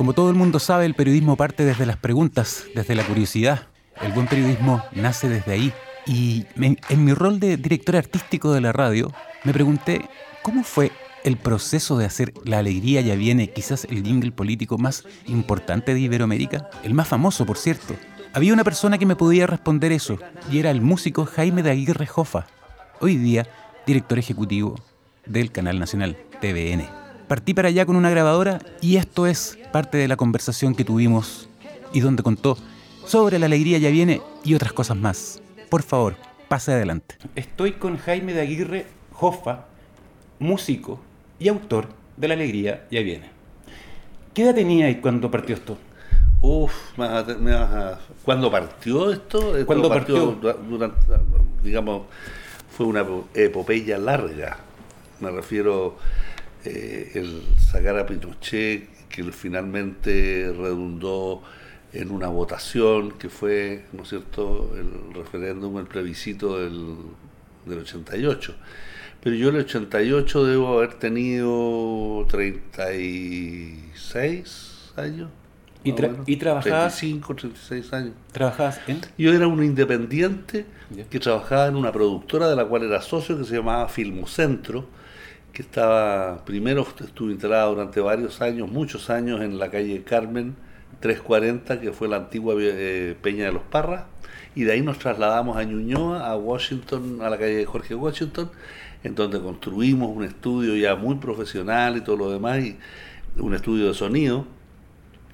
[0.00, 3.68] Como todo el mundo sabe, el periodismo parte desde las preguntas, desde la curiosidad.
[4.00, 5.74] El buen periodismo nace desde ahí.
[6.06, 9.12] Y en mi rol de director artístico de la radio,
[9.44, 10.08] me pregunté
[10.42, 10.90] cómo fue
[11.22, 16.00] el proceso de hacer La Alegría ya viene, quizás el jingle político más importante de
[16.00, 17.94] Iberoamérica, el más famoso, por cierto.
[18.32, 20.18] Había una persona que me podía responder eso,
[20.50, 22.46] y era el músico Jaime de Aguirre Jofa,
[23.00, 23.46] hoy día
[23.86, 24.80] director ejecutivo
[25.26, 26.99] del Canal Nacional TVN.
[27.30, 31.48] Partí para allá con una grabadora y esto es parte de la conversación que tuvimos
[31.92, 32.58] y donde contó
[33.06, 35.40] sobre La Alegría ya viene y otras cosas más.
[35.68, 36.16] Por favor,
[36.48, 37.14] pase adelante.
[37.36, 39.66] Estoy con Jaime de Aguirre Jofa,
[40.40, 40.98] músico,
[41.38, 43.30] y autor de La Alegría ya viene.
[44.34, 45.78] ¿Qué edad tenía cuando partió esto?
[46.40, 46.72] Uf,
[48.24, 49.54] ¿cuándo partió esto?
[49.66, 50.32] ¿Cuándo partió?
[50.68, 50.96] Durante,
[51.62, 52.06] digamos,
[52.76, 54.56] fue una epopeya larga.
[55.20, 55.96] Me refiero
[56.64, 61.42] eh, el sacar a Pinochet, que finalmente redundó
[61.92, 66.96] en una votación que fue, ¿no es cierto?, el referéndum, el plebiscito del,
[67.66, 68.54] del 88
[69.22, 75.28] pero yo el 88 debo haber tenido 36 años.
[75.84, 75.90] ¿Y,
[76.26, 76.98] ¿y trabajabas?
[76.98, 78.14] 35, 36 años.
[78.32, 79.02] ¿Trabajabas en?
[79.18, 80.64] Yo era un independiente
[81.10, 84.86] que trabajaba en una productora de la cual era socio que se llamaba Filmocentro,
[85.52, 90.54] que estaba, primero estuve instalada durante varios años, muchos años en la calle Carmen
[91.00, 94.04] 340, que fue la antigua eh, Peña de los Parras,
[94.54, 98.50] y de ahí nos trasladamos a Ñuñoa, a Washington, a la calle de Jorge Washington,
[99.02, 102.76] en donde construimos un estudio ya muy profesional y todo lo demás, y
[103.38, 104.46] un estudio de sonido,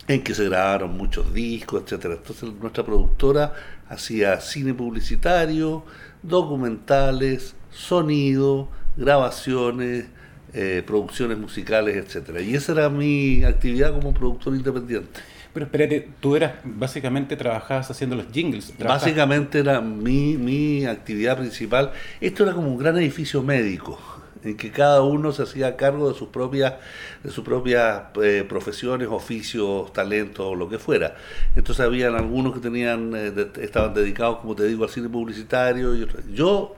[0.09, 2.15] en que se grabaron muchos discos, etcétera.
[2.15, 3.55] Entonces nuestra productora
[3.89, 5.85] hacía cine publicitario,
[6.23, 10.07] documentales, sonido, grabaciones,
[10.53, 12.41] eh, producciones musicales, etcétera.
[12.41, 15.21] Y esa era mi actividad como productor independiente.
[15.53, 18.75] Pero espérate, tú eras, básicamente trabajabas haciendo los jingles.
[18.79, 21.93] Básicamente era mi, mi actividad principal.
[22.21, 23.99] Esto era como un gran edificio médico,
[24.45, 26.75] en que cada uno se hacía cargo de sus propias,
[27.23, 31.17] de sus propias eh, profesiones, oficios, talentos lo que fuera.
[31.55, 33.33] Entonces habían algunos que tenían, eh,
[33.63, 35.95] estaban dedicados, como te digo, al cine publicitario.
[35.95, 36.77] Y Yo,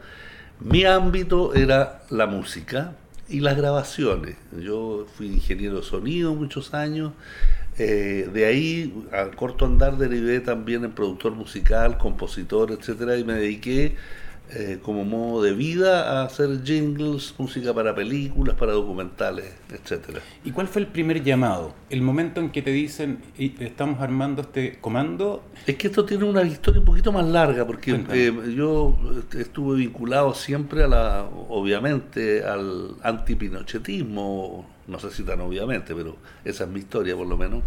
[0.60, 2.92] mi ámbito era la música
[3.28, 4.36] y las grabaciones.
[4.60, 7.12] Yo fui ingeniero de sonido muchos años
[7.78, 13.34] eh, de ahí, al corto andar, derivé también en productor musical, compositor, etcétera, y me
[13.34, 13.94] dediqué
[14.50, 20.20] eh, como modo de vida a hacer jingles, música para películas, para documentales, etcétera.
[20.42, 21.74] ¿Y cuál fue el primer llamado?
[21.90, 25.44] El momento en que te dicen estamos armando este comando.
[25.66, 28.98] Es que esto tiene una historia un poquito más larga, porque eh, yo
[29.36, 36.64] estuve vinculado siempre a la, obviamente, al antipinochetismo, no sé si tan obviamente, pero esa
[36.64, 37.64] es mi historia por lo menos.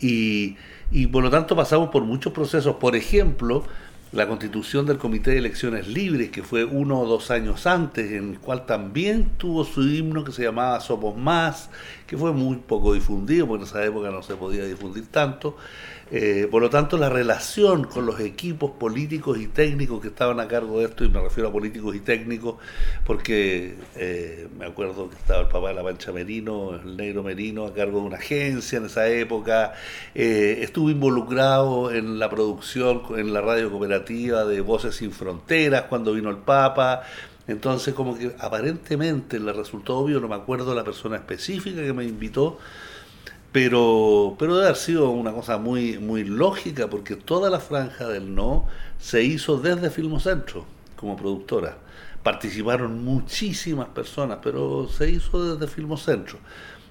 [0.00, 0.56] Y,
[0.90, 2.76] y por lo tanto pasamos por muchos procesos.
[2.76, 3.64] Por ejemplo,
[4.14, 8.30] la constitución del Comité de Elecciones Libres, que fue uno o dos años antes, en
[8.30, 11.68] el cual también tuvo su himno que se llamaba Somos Más,
[12.14, 15.56] que fue muy poco difundido, porque en esa época no se podía difundir tanto,
[16.10, 20.46] eh, por lo tanto, la relación con los equipos políticos y técnicos que estaban a
[20.46, 22.56] cargo de esto, y me refiero a políticos y técnicos,
[23.04, 27.66] porque eh, me acuerdo que estaba el papá de la Pancha Merino, el negro Merino,
[27.66, 29.72] a cargo de una agencia en esa época,
[30.14, 36.12] eh, estuve involucrado en la producción en la radio cooperativa de Voces sin Fronteras cuando
[36.12, 37.02] vino el Papa,
[37.46, 42.04] entonces como que aparentemente le resultó obvio, no me acuerdo la persona específica que me
[42.04, 42.58] invitó,
[43.52, 48.34] pero, pero debe haber sido una cosa muy, muy lógica porque toda la franja del
[48.34, 48.66] no
[48.98, 50.64] se hizo desde Filmocentro
[50.96, 51.78] como productora.
[52.22, 56.38] Participaron muchísimas personas, pero se hizo desde Filmocentro.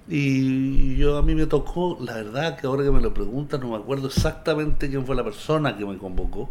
[0.08, 3.70] Y yo a mí me tocó, la verdad que ahora que me lo preguntan no
[3.70, 6.50] me acuerdo exactamente quién fue la persona que me convocó.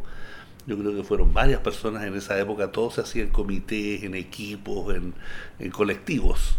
[0.66, 4.94] Yo creo que fueron varias personas en esa época, todos se hacían comités, en equipos,
[4.94, 5.14] en,
[5.58, 6.56] en colectivos.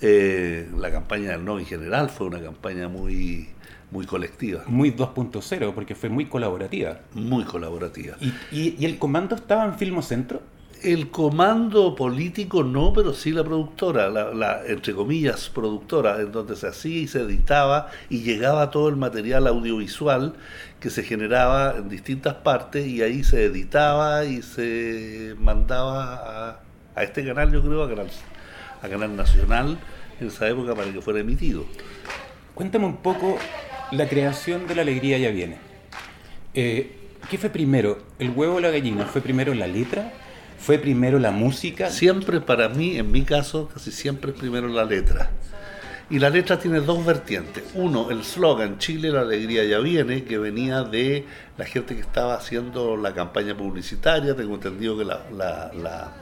[0.00, 3.48] Eh, la campaña del no en general fue una campaña muy,
[3.90, 4.62] muy colectiva.
[4.66, 7.00] Muy 2.0, porque fue muy colaborativa.
[7.14, 8.16] Muy colaborativa.
[8.20, 10.42] ¿Y, y, el comando estaba en Filmocentro?
[10.84, 16.66] El comando político no, pero sí la productora, la, entre comillas productora, en donde se
[16.66, 20.34] hacía y se editaba y llegaba todo el material audiovisual
[20.80, 26.60] que se generaba en distintas partes y ahí se editaba y se mandaba a,
[26.94, 28.10] a este canal, yo creo, a Canal,
[28.82, 29.78] a canal Nacional
[30.20, 31.64] en esa época para que fuera emitido.
[32.54, 33.38] Cuéntame un poco
[33.90, 35.56] la creación de la alegría ya viene.
[36.52, 36.98] Eh,
[37.30, 38.02] ¿Qué fue primero?
[38.18, 39.06] ¿El huevo o la gallina?
[39.06, 40.12] ¿Fue primero la letra?
[40.58, 41.90] ¿Fue primero la música?
[41.90, 45.30] Siempre para mí, en mi caso, casi siempre primero la letra.
[46.10, 47.64] Y la letra tiene dos vertientes.
[47.74, 51.24] Uno, el slogan Chile, la alegría ya viene, que venía de
[51.56, 54.36] la gente que estaba haciendo la campaña publicitaria.
[54.36, 56.12] Tengo entendido que la,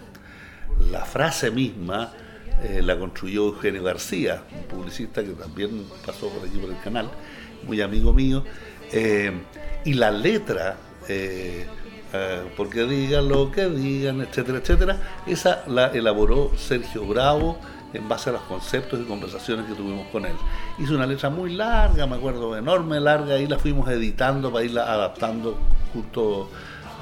[1.05, 2.12] frase misma
[2.62, 7.11] eh, la construyó Eugenio García, un publicista que también pasó por aquí por el canal,
[7.67, 8.44] muy amigo mío.
[8.93, 9.32] Eh,
[9.85, 10.76] y la letra,
[11.08, 11.67] eh,
[12.56, 17.59] porque digan lo que digan, etcétera, etcétera, esa la elaboró Sergio Bravo
[17.93, 20.35] en base a los conceptos y conversaciones que tuvimos con él.
[20.79, 24.93] Hizo una letra muy larga, me acuerdo, enorme, larga, y la fuimos editando para irla
[24.93, 25.56] adaptando
[25.93, 26.49] junto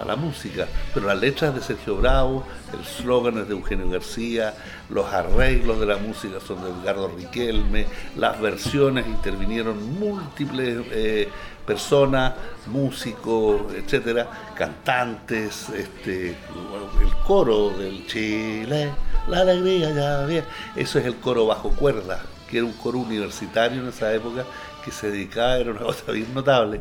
[0.01, 0.67] a la música.
[0.95, 4.55] Pero las letras de Sergio Bravo, el slogan es de Eugenio García,
[4.89, 7.87] los arreglos de la música son de Edgardo Riquelme,
[8.17, 11.29] las versiones intervinieron múltiples eh,
[11.71, 12.33] personas,
[12.67, 14.27] músicos, etcétera,
[14.57, 18.91] cantantes, este, el coro del Chile
[19.29, 20.45] la alegría ya bien.
[20.75, 24.45] Eso es el coro bajo cuerda, que era un coro universitario en esa época
[24.85, 26.81] que se dedicaba, era una cosa bien notable.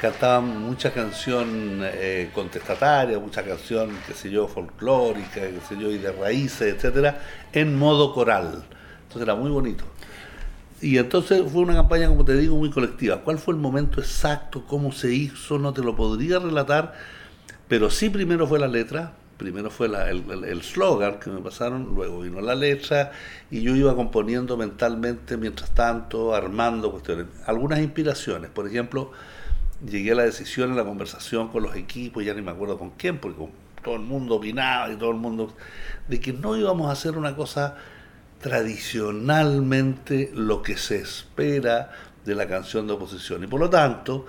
[0.00, 5.98] Cantaban mucha canción eh, contestataria, mucha canción, qué sé yo, folclórica, qué sé yo, y
[5.98, 7.20] de raíces, etcétera,
[7.52, 8.64] en modo coral.
[9.02, 9.84] Entonces era muy bonito.
[10.82, 13.18] Y entonces fue una campaña, como te digo, muy colectiva.
[13.18, 14.64] ¿Cuál fue el momento exacto?
[14.66, 15.56] ¿Cómo se hizo?
[15.56, 16.94] No te lo podría relatar,
[17.68, 22.40] pero sí primero fue la letra, primero fue el slogan que me pasaron, luego vino
[22.40, 23.12] la letra
[23.48, 27.26] y yo iba componiendo mentalmente mientras tanto, armando cuestiones.
[27.46, 29.12] Algunas inspiraciones, por ejemplo,
[29.88, 32.90] llegué a la decisión en la conversación con los equipos, ya ni me acuerdo con
[32.90, 33.46] quién, porque
[33.84, 35.54] todo el mundo opinaba y todo el mundo,
[36.08, 37.76] de que no íbamos a hacer una cosa
[38.42, 41.92] tradicionalmente lo que se espera
[42.24, 43.42] de la canción de oposición.
[43.44, 44.26] Y por lo tanto,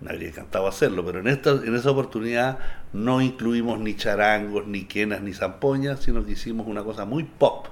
[0.00, 2.58] me habría encantado hacerlo, pero en, esta, en esa oportunidad
[2.92, 7.68] no incluimos ni charangos, ni quenas, ni zampoñas, sino que hicimos una cosa muy pop.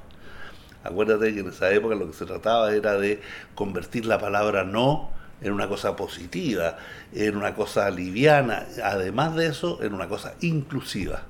[0.85, 3.21] Acuérdate que en esa época lo que se trataba era de
[3.55, 5.11] convertir la palabra no
[5.41, 6.77] en una cosa positiva,
[7.13, 11.23] en una cosa liviana, además de eso, en una cosa inclusiva.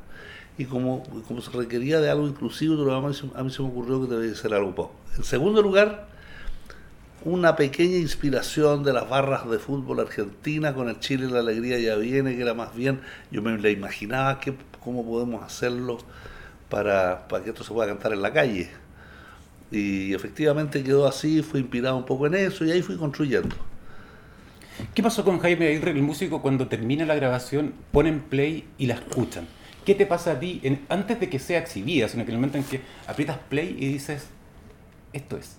[0.58, 3.00] Y como, como se requería de algo inclusivo, a
[3.42, 4.92] mí se me ocurrió que debía ser algo pop.
[5.16, 6.08] En segundo lugar,
[7.24, 11.96] una pequeña inspiración de las barras de fútbol argentina con el Chile la alegría ya
[11.96, 13.00] viene, que era más bien,
[13.30, 15.98] yo me la imaginaba que cómo podemos hacerlo
[16.68, 18.70] para, para que esto se pueda cantar en la calle.
[19.70, 23.54] Y efectivamente quedó así, fue inspirado un poco en eso y ahí fui construyendo.
[24.94, 28.94] ¿Qué pasó con Jaime Aguirre, el músico, cuando termina la grabación, ponen play y la
[28.94, 29.46] escuchan?
[29.90, 32.58] ¿Qué te pasa a ti antes de que sea exhibida, sino que en el momento
[32.58, 34.22] en que aprietas play y dices,
[35.12, 35.56] esto es?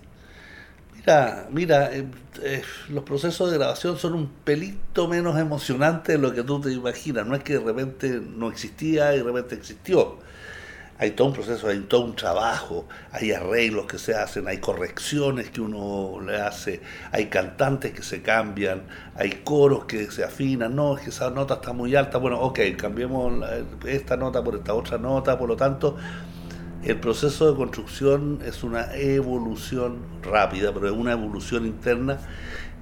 [0.96, 2.06] Mira, mira, eh,
[2.42, 6.72] eh, los procesos de grabación son un pelito menos emocionantes de lo que tú te
[6.72, 7.26] imaginas.
[7.26, 10.16] No es que de repente no existía y de repente existió.
[11.02, 15.50] Hay todo un proceso, hay todo un trabajo, hay arreglos que se hacen, hay correcciones
[15.50, 18.82] que uno le hace, hay cantantes que se cambian,
[19.16, 20.76] hay coros que se afinan.
[20.76, 22.18] No, es que esa nota está muy alta.
[22.18, 23.32] Bueno, ok, cambiemos
[23.84, 25.96] esta nota por esta otra nota, por lo tanto
[26.84, 32.20] el proceso de construcción es una evolución rápida, pero es una evolución interna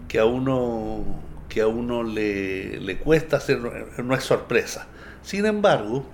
[0.09, 1.07] que a uno,
[1.49, 3.61] que a uno le, cuesta hacer,
[4.05, 4.89] no es sorpresa.
[5.23, 6.05] Sin embargo,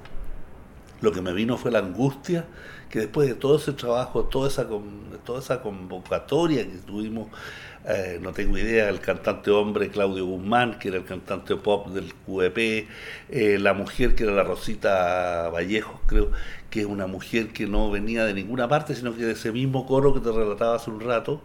[1.00, 2.46] lo que me vino fue la angustia
[2.90, 4.66] que después de todo ese trabajo, toda esa,
[5.25, 7.28] toda esa convocatoria que tuvimos,
[7.84, 12.14] eh, no tengo idea, el cantante hombre Claudio Guzmán, que era el cantante pop del
[12.14, 12.88] QEP,
[13.28, 16.30] eh, la mujer que era la Rosita Vallejos, creo,
[16.71, 19.87] que es una mujer que no venía de ninguna parte, sino que de ese mismo
[19.87, 21.42] coro que te relataba hace un rato,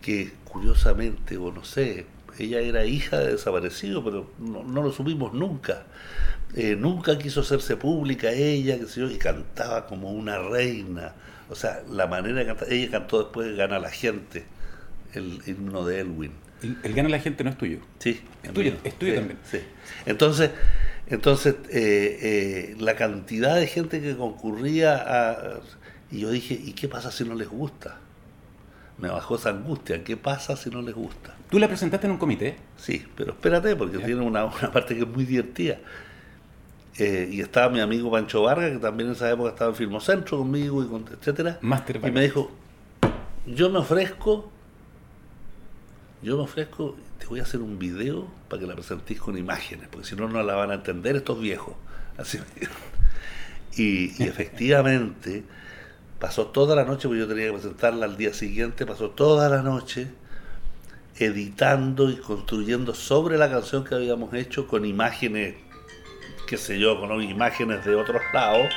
[0.00, 2.06] que curiosamente, o no sé,
[2.38, 5.84] ella era hija de desaparecido, pero no, lo supimos nunca.
[6.54, 11.14] Eh, nunca quiso hacerse pública ella, que sé yo, y cantaba como una reina.
[11.48, 14.44] O sea, la manera de cantar, ella cantó después Gana la gente,
[15.14, 16.32] el himno de Elwin.
[16.62, 17.78] El, Gana la gente no es tuyo.
[17.98, 18.20] Sí.
[18.42, 19.38] Es tuyo, es tuyo también.
[19.50, 19.58] Sí.
[20.06, 20.50] Entonces,
[21.06, 25.60] entonces eh, eh, la cantidad de gente que concurría a...
[26.10, 27.98] Y yo dije, ¿y qué pasa si no les gusta?
[28.98, 31.34] Me bajó esa angustia, ¿qué pasa si no les gusta?
[31.48, 32.56] ¿Tú la presentaste en un comité?
[32.76, 35.78] Sí, pero espérate, porque tiene una, una parte que es muy divertida.
[37.00, 40.36] Eh, y estaba mi amigo Pancho Vargas, que también en esa época estaba en Filmocentro
[40.36, 41.58] conmigo, y con, etcétera.
[41.62, 42.50] y me dijo,
[43.46, 44.50] yo me ofrezco,
[46.22, 49.88] yo me ofrezco, te voy a hacer un video para que la presentís con imágenes,
[49.90, 51.74] porque si no, no la van a entender estos viejos.
[52.18, 52.68] Así me
[53.82, 55.44] Y, y efectivamente,
[56.18, 59.62] pasó toda la noche, porque yo tenía que presentarla al día siguiente, pasó toda la
[59.62, 60.08] noche
[61.16, 65.69] editando y construyendo sobre la canción que habíamos hecho con imágenes
[66.50, 68.74] qué sé yo, con imágenes de otros lados,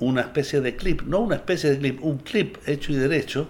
[0.00, 3.48] una especie de clip, no una especie de clip, un clip hecho y derecho,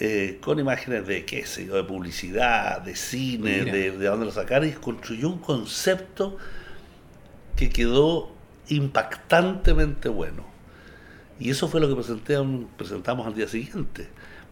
[0.00, 4.32] eh, con imágenes de, qué sé yo, de publicidad, de cine, de, de dónde lo
[4.32, 6.38] sacar, y construyó un concepto
[7.54, 8.32] que quedó
[8.68, 10.46] impactantemente bueno.
[11.38, 12.38] Y eso fue lo que presenté,
[12.78, 14.08] presentamos al día siguiente.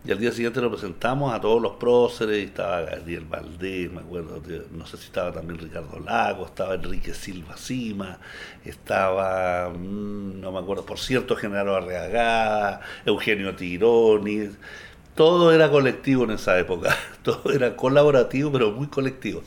[0.06, 4.42] Y al día siguiente lo presentamos a todos los próceres, estaba Gabriel Valdés, me acuerdo,
[4.72, 8.18] no sé si estaba también Ricardo Lago, estaba Enrique Silva Cima,
[8.66, 14.50] estaba, mm, no me acuerdo, por cierto, Genaro Arreagada, Eugenio Tironi,
[15.14, 19.42] todo era colectivo en esa época, todo era colaborativo, pero muy colectivo,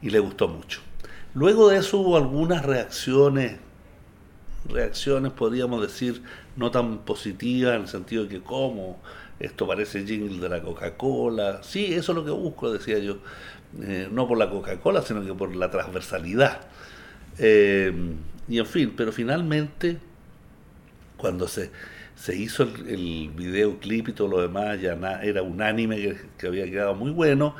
[0.00, 0.80] y le gustó mucho.
[1.34, 3.58] Luego de eso hubo algunas reacciones,
[4.70, 6.22] reacciones podríamos decir
[6.56, 8.98] no tan positivas, en el sentido de que cómo
[9.40, 11.62] esto parece jingle de la Coca-Cola.
[11.62, 13.18] Sí, eso es lo que busco, decía yo.
[13.82, 16.62] Eh, no por la Coca-Cola, sino que por la transversalidad.
[17.38, 17.92] Eh,
[18.48, 19.98] y en fin, pero finalmente,
[21.16, 21.70] cuando se,
[22.16, 26.94] se hizo el, videoclip y todo lo demás, ya era unánime que, que había quedado
[26.94, 27.54] muy bueno.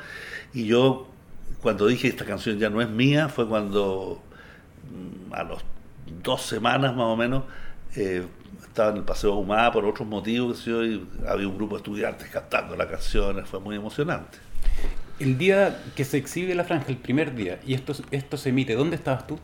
[0.53, 1.07] Y yo,
[1.61, 4.21] cuando dije esta canción ya no es mía, fue cuando
[4.91, 5.63] mm, a los
[6.23, 7.43] dos semanas más o menos
[7.95, 8.23] eh,
[8.67, 12.75] estaba en el Paseo Humada por otros motivos, y había un grupo de estudiantes cantando
[12.75, 14.37] las canciones, fue muy emocionante.
[15.19, 18.75] El día que se exhibe la franja, el primer día, y esto, esto se emite,
[18.75, 19.39] ¿dónde estabas tú?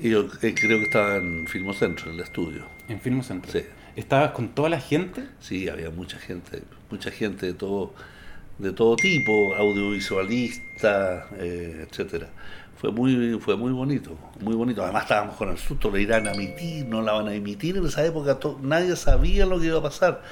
[0.00, 2.64] yo eh, creo que estaba en Filmocentro, en el estudio.
[2.88, 3.50] ¿En Filmocentro?
[3.50, 3.64] Sí.
[3.96, 5.24] ¿Estabas con toda la gente?
[5.40, 7.92] Sí, había mucha gente, mucha gente de todo,
[8.58, 12.28] de todo tipo, audiovisualista, eh, etcétera
[12.80, 14.82] fue muy, fue muy bonito, muy bonito.
[14.82, 17.76] Además estábamos con el susto, le irán a emitir, no la van a emitir.
[17.76, 20.22] En esa época nadie sabía lo que iba a pasar.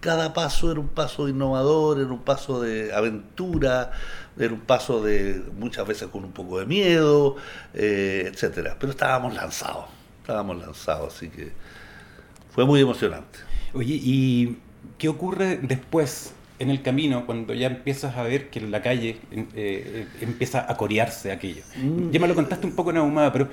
[0.00, 3.92] Cada paso era un paso innovador, era un paso de aventura,
[4.38, 7.36] era un paso de muchas veces con un poco de miedo,
[7.72, 8.76] eh, etcétera.
[8.78, 9.86] Pero estábamos lanzados,
[10.20, 11.52] estábamos lanzados, así que
[12.50, 13.38] fue muy emocionante.
[13.72, 14.58] Oye, ¿y
[14.98, 16.34] qué ocurre después?
[16.58, 19.18] En el camino, cuando ya empiezas a ver que en la calle
[19.54, 21.62] eh, empieza a corearse aquello.
[21.76, 22.10] Mm.
[22.10, 23.48] Ya me lo contaste un poco en Ahumada, pero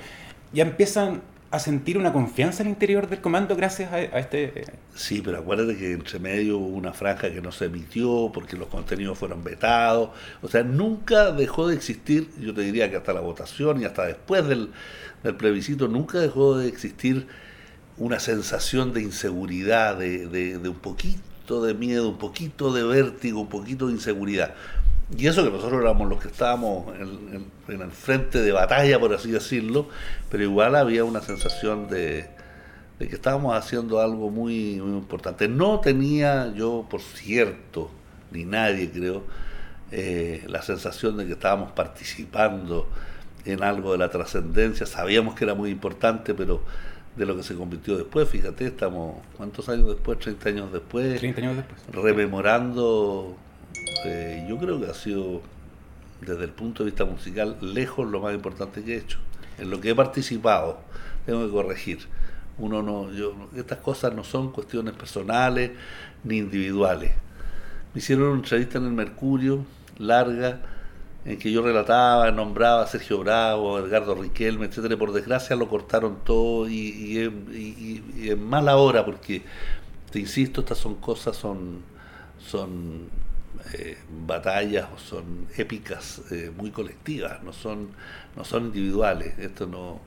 [0.52, 4.60] ya empiezan a sentir una confianza en el interior del comando gracias a, este...
[4.60, 8.56] Eh, sí, pero acuérdate que entre medio hubo una franja que no se emitió porque
[8.56, 10.10] los contenidos fueron vetados.
[10.40, 14.06] O sea, nunca dejó de existir, yo te diría que hasta la votación y hasta
[14.06, 14.70] después del,
[15.22, 17.26] del plebiscito, nunca dejó de existir
[17.98, 23.40] una sensación de inseguridad, de, de, de un poquito de miedo, un poquito de vértigo,
[23.40, 24.54] un poquito de inseguridad.
[25.16, 29.30] Y eso que nosotros éramos los que estábamos en, el frente de batalla, por así
[29.30, 29.88] decirlo,
[30.30, 32.30] pero igual había una sensación de,
[32.98, 35.48] que estábamos haciendo algo muy, importante.
[35.48, 37.90] No tenía yo, por cierto,
[38.30, 39.24] ni nadie creo,
[39.90, 42.88] eh, la sensación de que estábamos participando
[43.44, 44.86] en algo de la trascendencia.
[44.86, 46.62] Sabíamos que era muy importante, pero
[47.16, 48.28] de lo que se convirtió después.
[48.28, 50.18] Fíjate, estamos, ¿cuántos años después?
[50.18, 51.18] 30 años después.
[51.18, 51.80] 30 años después.
[51.92, 53.36] Rememorando,
[54.04, 55.42] eh, yo creo que ha sido,
[56.20, 59.18] desde el punto de vista musical, lejos lo más importante que he hecho.
[59.58, 60.80] En lo que he participado,
[61.26, 61.98] tengo que corregir.
[62.58, 65.72] Uno no, yo, estas cosas no son cuestiones personales
[66.24, 67.12] ni individuales.
[67.94, 69.64] Me hicieron una entrevista en el Mercurio,
[69.98, 70.60] larga,
[71.24, 76.18] en que yo relataba, nombraba a Sergio Bravo, Edgardo Riquelme, etcétera, por desgracia lo cortaron
[76.24, 79.42] todo y, y, en mala hora, porque
[80.10, 81.82] te insisto, estas son cosas, son,
[82.38, 83.08] son
[83.74, 87.90] eh, batallas o son épicas eh, muy colectivas, no son,
[88.36, 89.38] no son individuales.
[89.38, 90.00] Esto no,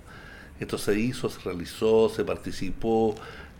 [0.59, 3.15] esto se hizo, se realizó, se participó,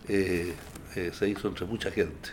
[0.08, 0.54] eh,
[0.94, 2.30] se hizo entre mucha gente.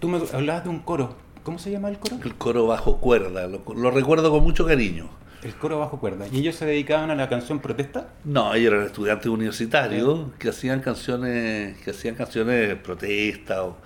[0.00, 2.16] Tú me hablabas de un coro ¿Cómo se llama el coro?
[2.24, 5.10] El coro bajo cuerda, lo, recuerdo con mucho cariño.
[5.42, 6.26] El coro bajo cuerda.
[6.32, 8.08] ¿Y ellos se dedicaban a la canción protesta?
[8.24, 13.76] No, ellos eran estudiantes universitarios que hacían canciones, que hacían canciones protesta o,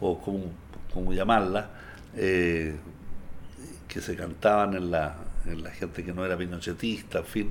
[0.00, 0.18] o
[0.92, 1.70] como, llamarla,
[2.16, 2.74] eh,
[3.86, 5.14] que se cantaban en la,
[5.46, 7.50] en la gente que no era pinochetista, en fin,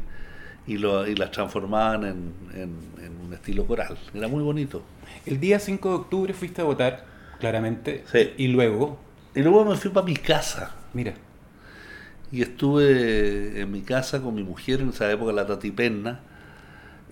[0.67, 3.97] y, lo, y las transformaban en, en un estilo coral.
[4.13, 4.83] Era muy bonito.
[5.25, 7.05] El día 5 de octubre fuiste a votar,
[7.39, 8.33] claramente, sí.
[8.35, 8.99] y luego
[9.35, 10.75] y luego me fui para mi casa.
[10.93, 11.13] Mira.
[12.31, 16.19] Y estuve en mi casa con mi mujer en esa época, la Tatipenna,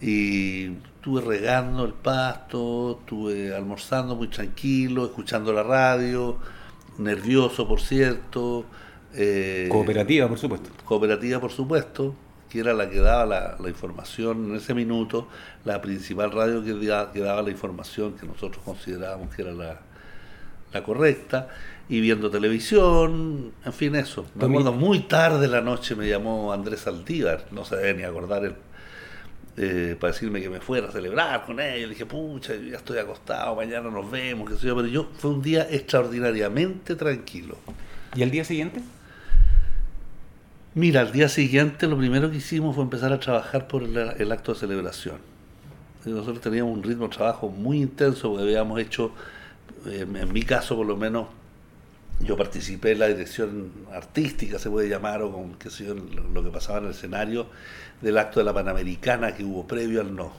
[0.01, 6.37] y estuve regando el pasto, estuve almorzando muy tranquilo, escuchando la radio,
[6.97, 8.65] nervioso, por cierto.
[9.13, 10.71] Eh, cooperativa, por supuesto.
[10.85, 12.15] Cooperativa, por supuesto,
[12.49, 15.27] que era la que daba la, la información en ese minuto,
[15.65, 16.79] la principal radio que,
[17.13, 19.81] que daba la información que nosotros considerábamos que era la,
[20.73, 21.49] la correcta
[21.89, 24.25] y viendo televisión, en fin, eso.
[24.35, 28.45] Me acuerdo muy tarde la noche me llamó Andrés Aldívar, no se debe ni acordar
[28.45, 28.55] el,
[29.57, 31.89] eh, para decirme que me fuera a celebrar con ellos.
[31.89, 34.75] Le dije, pucha, ya estoy acostado, mañana nos vemos, qué sé yo.
[34.75, 37.57] Pero yo fue un día extraordinariamente tranquilo.
[38.15, 38.81] ¿Y al día siguiente?
[40.73, 44.53] Mira, al día siguiente lo primero que hicimos fue empezar a trabajar por el, acto
[44.53, 45.17] de celebración.
[46.05, 49.11] nosotros teníamos un ritmo de trabajo muy intenso porque habíamos hecho,
[49.85, 51.27] en mi caso por lo menos,
[52.19, 56.43] yo participé en la dirección artística, se puede llamar, o con qué sé yo, lo
[56.43, 57.47] que pasaba en el escenario
[58.01, 60.31] del acto de la Panamericana que hubo previo al no,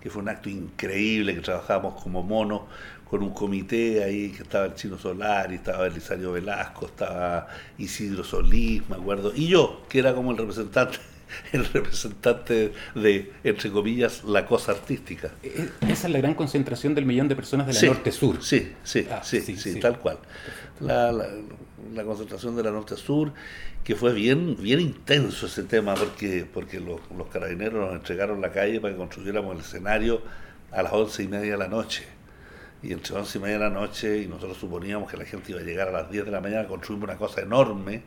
[0.00, 2.66] que fue un acto increíble, que trabajábamos como mono
[3.04, 8.88] con un comité ahí, que estaba el Chino Solari, estaba Elisario Velasco, estaba Isidro Solís,
[8.88, 10.98] me acuerdo, y yo, que era como el representante
[11.52, 15.30] el representante de, entre comillas, la cosa artística.
[15.42, 18.42] E, e, esa es la gran concentración del millón de personas de la norte-sur.
[18.42, 20.18] Sí, sí, ah, sí, sí, tal cual.
[20.80, 23.32] La, la, concentración de la norte-sur,
[23.84, 28.52] que fue bien, bien intenso ese tema, porque, porque los, los carabineros nos entregaron la
[28.52, 30.22] calle para que construyéramos el escenario
[30.72, 32.04] a las once y media de la noche.
[32.82, 35.60] Y entre once y media de la noche, y nosotros suponíamos que la gente iba
[35.60, 38.02] a llegar a las 10 de la mañana, construimos una cosa enorme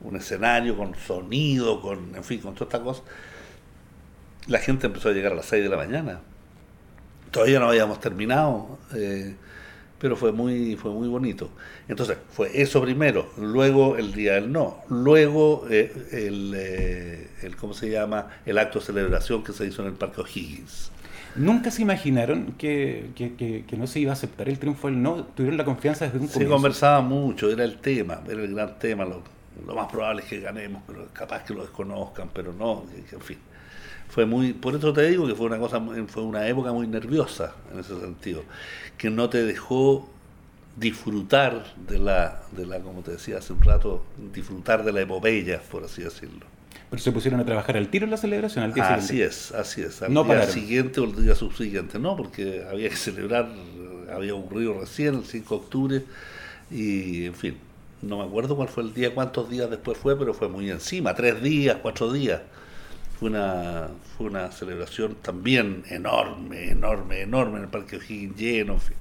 [0.00, 3.02] un escenario con sonido, con, en fin, con toda esta cosa.
[4.46, 6.20] La gente empezó a llegar a las 6 de la mañana.
[7.30, 9.34] Todavía no habíamos terminado, eh,
[9.98, 11.50] pero fue muy, fue muy bonito.
[11.88, 17.74] Entonces, fue eso primero, luego el día del no, luego eh, el, eh, el, ¿cómo
[17.74, 18.28] se llama?
[18.46, 20.90] El acto de celebración que se hizo en el Parque O'Higgins.
[21.36, 25.24] ¿Nunca se imaginaron que, que, que, no se iba a aceptar el triunfo del no?
[25.24, 26.38] ¿Tuvieron la confianza desde un comienzo?
[26.38, 29.04] Se conversaba mucho, era el tema, era el gran tema.
[29.04, 29.22] Lo,
[29.66, 33.38] lo más probable es que ganemos, pero capaz que lo desconozcan, pero no, en fin.
[34.08, 37.54] Fue muy, por eso te digo que fue una cosa, fue una época muy nerviosa
[37.72, 38.44] en ese sentido,
[38.96, 40.08] que no te dejó
[40.76, 45.60] disfrutar de la, de la, como te decía hace un rato, disfrutar de la epopeya,
[45.60, 46.46] por así decirlo.
[46.90, 49.04] Pero se pusieron a trabajar al tiro en la celebración, al día siguiente.
[49.04, 50.02] Así es, así es.
[50.02, 53.48] Al no día siguiente o el día subsiguiente, no, porque había que celebrar,
[54.14, 56.04] había ocurrido recién, el 5 de octubre,
[56.70, 57.56] y en fin,
[58.04, 61.14] no me acuerdo cuál fue el día, cuántos días después fue, pero fue muy encima,
[61.14, 62.42] tres días, cuatro días.
[63.18, 68.80] Fue una, fue una celebración también enorme, enorme, enorme en el Parque O'Higgins lleno, en
[68.80, 68.96] fin.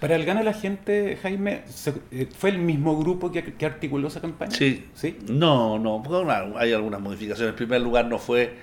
[0.00, 1.62] Para el Gana la Gente, Jaime,
[2.10, 4.52] eh, ¿fue el mismo grupo que, articuló esa campaña?
[4.52, 4.86] Sí.
[4.94, 5.18] ¿Sí?
[5.28, 6.02] No, no,
[6.56, 7.50] hay algunas modificaciones.
[7.50, 8.54] En primer lugar, no fue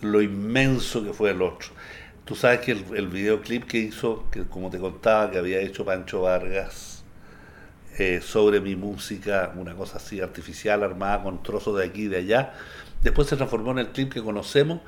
[0.00, 1.68] lo inmenso que fue el otro.
[2.24, 5.84] Tú sabes que el, el videoclip que hizo, que como te contaba, que había hecho
[5.84, 6.97] Pancho Vargas,
[7.98, 12.18] eh, sobre mi música, una cosa así artificial, armada con trozos de aquí y de
[12.18, 12.54] allá.
[13.02, 14.80] Después se transformó en el clip que conocemos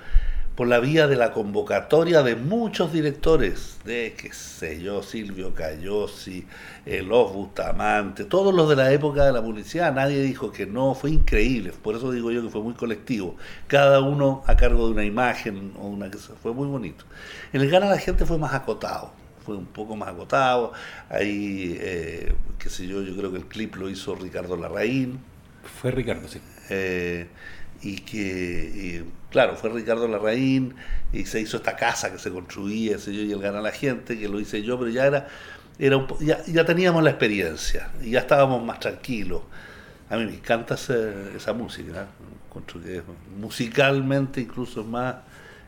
[0.60, 6.46] por la vía de la convocatoria de muchos directores, de, qué sé yo, Silvio Cayosi,
[6.84, 10.94] eh, Los Bustamante, todos los de la época de la publicidad, nadie dijo que no,
[10.94, 13.36] fue increíble, por eso digo yo que fue muy colectivo,
[13.68, 16.10] cada uno a cargo de una imagen o una
[16.42, 17.06] fue muy bonito.
[17.52, 19.12] En el Gana la gente fue más acotado,
[19.50, 20.72] fue un poco más agotado.
[21.08, 25.18] Ahí, eh, qué sé yo, yo creo que el clip lo hizo Ricardo Larraín.
[25.80, 26.40] Fue Ricardo, sí.
[26.68, 27.26] Eh,
[27.82, 30.76] y que, claro, fue Ricardo Larraín
[31.12, 34.16] y se hizo esta casa que se construía, ese yo, y el gana la gente,
[34.16, 35.26] que lo hice yo, pero ya era,
[35.80, 39.42] era ya, ya, teníamos la experiencia y ya estábamos más tranquilos.
[40.10, 42.06] A mí me encanta esa música,
[42.84, 43.02] que
[43.36, 45.16] musicalmente incluso es más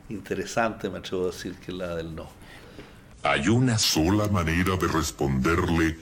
[0.08, 2.41] interesante, me atrevo a decir, que la del no.
[3.24, 5.96] Hay una sola manera de responderle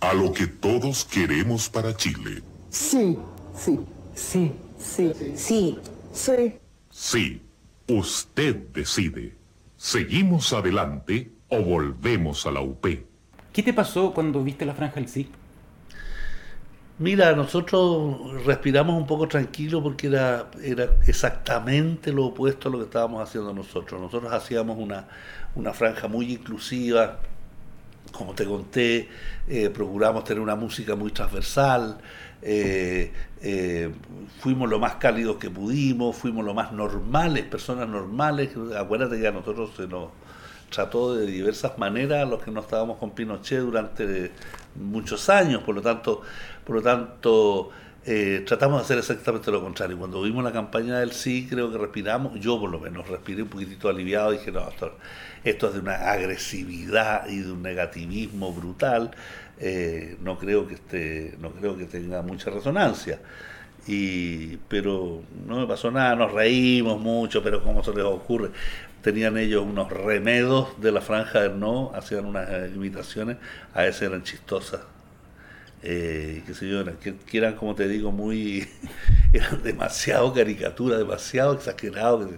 [0.00, 2.42] a lo que todos queremos para Chile.
[2.68, 3.16] Sí,
[3.56, 3.80] sí,
[4.14, 5.78] sí, sí, sí,
[6.12, 6.52] sí.
[6.90, 7.42] Sí,
[7.88, 9.34] usted decide.
[9.78, 12.86] ¿Seguimos adelante o volvemos a la UP?
[13.54, 15.30] ¿Qué te pasó cuando viste la franja del sí?
[16.98, 22.84] Mira, nosotros respiramos un poco tranquilo porque era, era exactamente lo opuesto a lo que
[22.84, 24.00] estábamos haciendo nosotros.
[24.00, 25.06] Nosotros hacíamos una,
[25.56, 27.18] una franja muy inclusiva,
[28.12, 29.10] como te conté,
[29.46, 31.98] eh, procuramos tener una música muy transversal,
[32.40, 33.92] eh, eh,
[34.40, 39.32] fuimos lo más cálidos que pudimos, fuimos lo más normales, personas normales, acuérdate que a
[39.32, 40.08] nosotros se nos
[40.70, 44.32] trató de diversas maneras a los que no estábamos con Pinochet durante
[44.74, 46.22] muchos años, por lo tanto,
[46.64, 47.70] por lo tanto
[48.08, 49.98] eh, tratamos de hacer exactamente lo contrario.
[49.98, 53.48] Cuando vimos la campaña del sí, creo que respiramos, yo por lo menos respiré un
[53.48, 54.92] poquitito aliviado y dije, no, esto,
[55.42, 59.10] esto es de una agresividad y de un negativismo brutal,
[59.58, 63.20] eh, no, creo que esté, no creo que tenga mucha resonancia.
[63.88, 68.50] Y, pero no me pasó nada, nos reímos mucho, pero como se les ocurre,
[69.02, 73.36] tenían ellos unos remedos de la franja del no, hacían unas imitaciones,
[73.74, 74.80] a veces eran chistosas
[75.82, 78.66] eh, qué sé yo, que, eran, como te digo, muy,
[79.32, 82.28] eran demasiado caricatura, demasiado exagerado.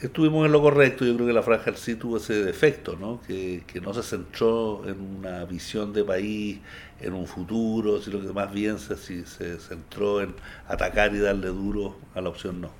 [0.00, 1.04] estuvimos en lo correcto.
[1.04, 3.20] Yo creo que la franja sí tuvo ese defecto, ¿no?
[3.26, 6.60] Que, que, no se centró en una visión de país,
[7.00, 10.34] en un futuro, sino que más bien se, se centró en
[10.68, 12.70] atacar y darle duro a la opción no.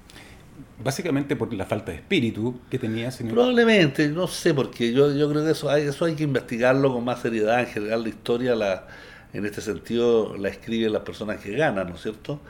[0.83, 3.11] Básicamente por la falta de espíritu que tenía.
[3.29, 7.05] Probablemente, no sé, porque yo, yo creo que eso hay, eso hay que investigarlo con
[7.05, 7.61] más seriedad.
[7.61, 8.87] En general, la historia, la,
[9.33, 12.41] en este sentido, la escriben las personas que ganan, ¿no es cierto?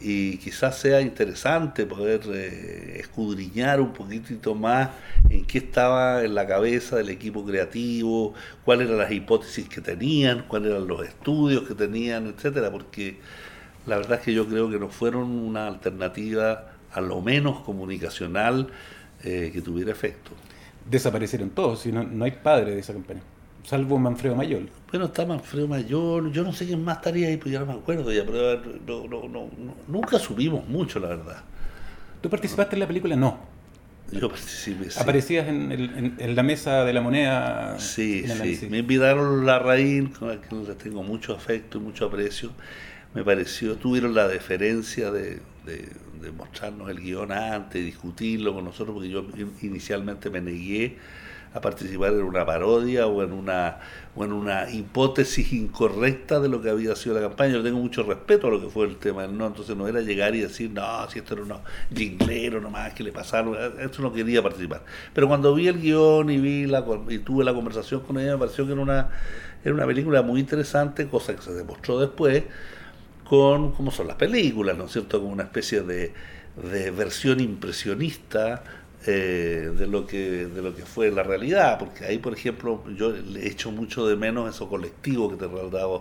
[0.00, 4.90] y quizás sea interesante poder eh, escudriñar un poquitito más
[5.28, 10.44] en qué estaba en la cabeza del equipo creativo, cuáles eran las hipótesis que tenían,
[10.46, 13.18] cuáles eran los estudios que tenían, etcétera, porque
[13.86, 18.68] la verdad es que yo creo que no fueron una alternativa a lo menos comunicacional
[19.24, 20.32] eh, que tuviera efecto.
[20.88, 23.22] Desaparecieron todos, si no, no hay padre de esa campaña
[23.68, 24.62] salvo Manfredo Mayor.
[24.90, 27.72] Bueno, está Manfredo Mayor, yo no sé quién más estaría ahí, pues ya no me
[27.74, 28.60] acuerdo ya, pero
[29.86, 31.44] nunca subimos mucho, la verdad.
[32.22, 33.14] ¿Tú participaste en la película?
[33.14, 33.38] No.
[34.10, 34.98] Yo participé, sí.
[34.98, 37.78] ¿Aparecías en, la mesa de la moneda?
[37.78, 38.68] Sí, sí.
[38.70, 42.52] Me invitaron la raíz, con la que les tengo mucho afecto y mucho aprecio.
[43.12, 45.90] Me pareció, tuvieron la deferencia de, de
[46.36, 49.24] mostrarnos el guion antes, discutirlo con nosotros, porque yo
[49.62, 50.96] inicialmente me negué
[51.54, 53.78] a participar en una parodia o en una,
[54.14, 57.54] o en una hipótesis incorrecta de lo que había sido la campaña.
[57.54, 60.34] Yo tengo mucho respeto a lo que fue el tema no, entonces no era llegar
[60.34, 61.60] y decir, no, si esto era unos
[61.94, 64.82] jingleros nomás que le pasaron, esto no quería participar.
[65.14, 68.38] Pero cuando vi el guion y vi la y tuve la conversación con ella, me
[68.38, 69.08] pareció que era una,
[69.64, 72.44] era una película muy interesante, cosa que se demostró después
[73.28, 75.20] con cómo son las películas, ¿no es cierto?
[75.20, 76.12] Como una especie de,
[76.70, 78.62] de versión impresionista
[79.06, 83.12] eh, de lo que de lo que fue la realidad porque ahí por ejemplo yo
[83.12, 86.00] le echo mucho de menos eso colectivo que te trataba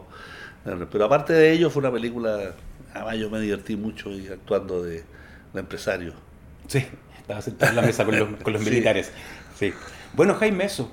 [0.92, 2.56] pero aparte de ello fue una película
[2.96, 5.04] además yo me divertí mucho y actuando de,
[5.54, 6.14] empresario.
[6.68, 6.86] Sí
[7.20, 9.12] estaba sentado en la mesa con los, militares.
[9.58, 9.74] Sí.
[10.14, 10.92] Bueno Jaime eso.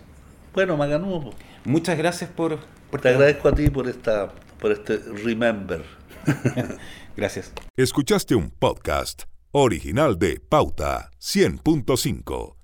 [0.53, 1.33] Bueno Maganú
[1.64, 2.59] muchas gracias por,
[2.90, 5.83] por te agradezco a ti por esta por este remember
[7.16, 12.63] gracias escuchaste un podcast original de Pauta 100.5.